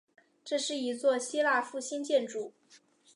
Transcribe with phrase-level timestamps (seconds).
[0.43, 2.53] 这是一座希腊复兴建筑。